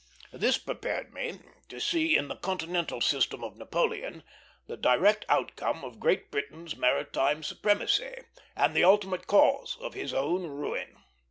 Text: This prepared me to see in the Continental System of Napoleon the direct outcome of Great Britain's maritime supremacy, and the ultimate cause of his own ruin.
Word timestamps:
This 0.33 0.57
prepared 0.57 1.13
me 1.13 1.41
to 1.69 1.79
see 1.79 2.17
in 2.17 2.27
the 2.27 2.35
Continental 2.35 3.01
System 3.01 3.43
of 3.43 3.55
Napoleon 3.55 4.23
the 4.65 4.75
direct 4.75 5.25
outcome 5.29 5.85
of 5.85 5.99
Great 5.99 6.31
Britain's 6.31 6.75
maritime 6.75 7.43
supremacy, 7.43 8.23
and 8.55 8.75
the 8.75 8.83
ultimate 8.83 9.27
cause 9.27 9.77
of 9.79 9.93
his 9.93 10.11
own 10.11 10.47
ruin. 10.47 10.95